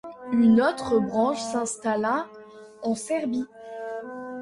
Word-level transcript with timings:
Une 0.33 0.63
autre 0.63 0.97
branche 0.97 1.39
s'installa 1.39 2.25
en 2.81 2.95
Serbie. 2.95 3.45